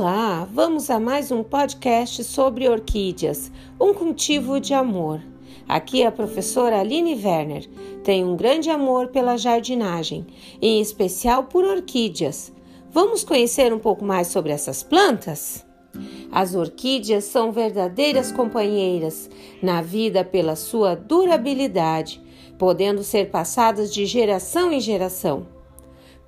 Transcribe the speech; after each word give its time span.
Olá, 0.00 0.48
vamos 0.52 0.90
a 0.90 1.00
mais 1.00 1.32
um 1.32 1.42
podcast 1.42 2.22
sobre 2.22 2.68
orquídeas, 2.68 3.50
um 3.80 3.92
cultivo 3.92 4.60
de 4.60 4.72
amor. 4.72 5.20
Aqui 5.68 6.02
é 6.02 6.06
a 6.06 6.12
professora 6.12 6.78
Aline 6.78 7.14
Werner. 7.16 7.68
Tem 8.04 8.24
um 8.24 8.36
grande 8.36 8.70
amor 8.70 9.08
pela 9.08 9.36
jardinagem, 9.36 10.24
em 10.62 10.80
especial 10.80 11.42
por 11.46 11.64
orquídeas. 11.64 12.52
Vamos 12.92 13.24
conhecer 13.24 13.74
um 13.74 13.78
pouco 13.80 14.04
mais 14.04 14.28
sobre 14.28 14.52
essas 14.52 14.84
plantas? 14.84 15.66
As 16.30 16.54
orquídeas 16.54 17.24
são 17.24 17.50
verdadeiras 17.50 18.30
companheiras 18.30 19.28
na 19.60 19.82
vida 19.82 20.24
pela 20.24 20.54
sua 20.54 20.94
durabilidade, 20.94 22.22
podendo 22.56 23.02
ser 23.02 23.32
passadas 23.32 23.92
de 23.92 24.06
geração 24.06 24.70
em 24.70 24.78
geração. 24.78 25.57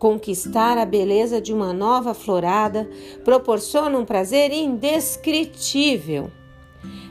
Conquistar 0.00 0.78
a 0.78 0.86
beleza 0.86 1.42
de 1.42 1.52
uma 1.52 1.74
nova 1.74 2.14
florada 2.14 2.88
proporciona 3.22 3.98
um 3.98 4.04
prazer 4.06 4.50
indescritível. 4.50 6.32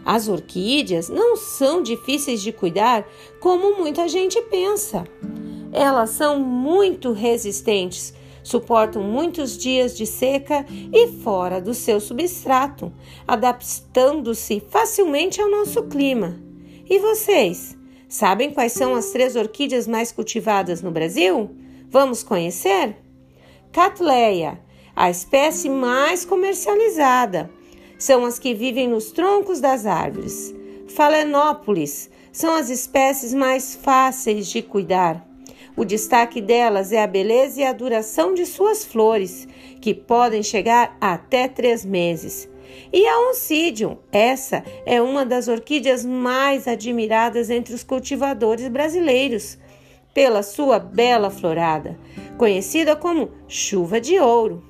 As 0.03 0.27
orquídeas 0.27 1.07
não 1.07 1.37
são 1.37 1.83
difíceis 1.83 2.41
de 2.41 2.51
cuidar 2.51 3.07
como 3.39 3.77
muita 3.77 4.07
gente 4.07 4.41
pensa. 4.41 5.03
Elas 5.71 6.09
são 6.09 6.39
muito 6.39 7.11
resistentes, 7.11 8.11
suportam 8.43 9.03
muitos 9.03 9.55
dias 9.55 9.95
de 9.95 10.07
seca 10.07 10.65
e 10.91 11.09
fora 11.09 11.61
do 11.61 11.75
seu 11.75 11.99
substrato, 11.99 12.91
adaptando-se 13.27 14.63
facilmente 14.67 15.39
ao 15.39 15.47
nosso 15.47 15.83
clima. 15.83 16.41
E 16.89 16.97
vocês? 16.97 17.77
Sabem 18.07 18.49
quais 18.49 18.71
são 18.71 18.95
as 18.95 19.11
três 19.11 19.35
orquídeas 19.35 19.87
mais 19.87 20.11
cultivadas 20.11 20.81
no 20.81 20.89
Brasil? 20.89 21.55
Vamos 21.91 22.21
conhecer? 22.21 22.97
Catleia, 23.71 24.59
a 24.95 25.09
espécie 25.09 25.67
mais 25.69 26.23
comercializada. 26.23 27.49
São 27.97 28.25
as 28.25 28.37
que 28.37 28.53
vivem 28.53 28.87
nos 28.87 29.11
troncos 29.11 29.59
das 29.59 29.87
árvores. 29.87 30.53
Falenópolis 30.87 32.07
são 32.31 32.53
as 32.53 32.69
espécies 32.69 33.33
mais 33.33 33.73
fáceis 33.73 34.47
de 34.47 34.61
cuidar. 34.61 35.25
O 35.75 35.83
destaque 35.83 36.39
delas 36.39 36.91
é 36.91 37.01
a 37.01 37.07
beleza 37.07 37.61
e 37.61 37.63
a 37.63 37.73
duração 37.73 38.35
de 38.35 38.45
suas 38.45 38.85
flores, 38.85 39.47
que 39.81 39.93
podem 39.93 40.43
chegar 40.43 40.95
até 41.01 41.47
três 41.47 41.83
meses. 41.83 42.47
E 42.93 43.07
a 43.07 43.29
Oncidium, 43.29 43.97
essa 44.11 44.63
é 44.85 45.01
uma 45.01 45.25
das 45.25 45.47
orquídeas 45.47 46.05
mais 46.05 46.67
admiradas 46.67 47.49
entre 47.49 47.73
os 47.73 47.83
cultivadores 47.83 48.67
brasileiros 48.67 49.57
pela 50.13 50.43
sua 50.43 50.79
bela 50.79 51.29
florada, 51.29 51.97
conhecida 52.37 52.95
como 52.95 53.29
chuva 53.47 53.99
de 53.99 54.19
ouro. 54.19 54.63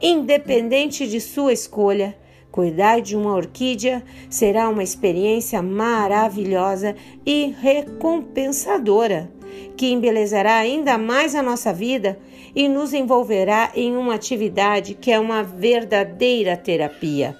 Independente 0.00 1.06
de 1.06 1.20
sua 1.20 1.52
escolha, 1.52 2.16
cuidar 2.50 3.00
de 3.00 3.16
uma 3.16 3.34
orquídea 3.34 4.02
será 4.28 4.68
uma 4.68 4.82
experiência 4.82 5.60
maravilhosa 5.62 6.96
e 7.24 7.54
recompensadora, 7.60 9.30
que 9.76 9.92
embelezará 9.92 10.56
ainda 10.56 10.96
mais 10.96 11.34
a 11.34 11.42
nossa 11.42 11.72
vida 11.72 12.18
e 12.54 12.68
nos 12.68 12.92
envolverá 12.92 13.70
em 13.74 13.96
uma 13.96 14.14
atividade 14.14 14.94
que 14.94 15.10
é 15.10 15.18
uma 15.18 15.42
verdadeira 15.42 16.56
terapia. 16.56 17.36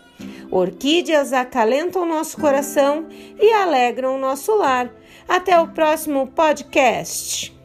Orquídeas 0.51 1.33
acalentam 1.33 2.05
nosso 2.05 2.37
coração 2.41 3.07
e 3.39 3.53
alegram 3.53 4.19
nosso 4.19 4.55
lar. 4.57 4.91
Até 5.29 5.61
o 5.61 5.69
próximo 5.69 6.27
podcast. 6.27 7.60